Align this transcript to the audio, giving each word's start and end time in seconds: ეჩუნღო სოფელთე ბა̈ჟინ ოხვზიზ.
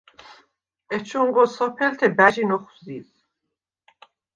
ეჩუნღო 0.95 1.43
სოფელთე 1.55 2.07
ბა̈ჟინ 2.17 2.49
ოხვზიზ. 2.55 3.07